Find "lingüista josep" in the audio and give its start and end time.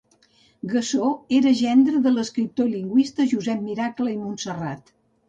2.79-3.63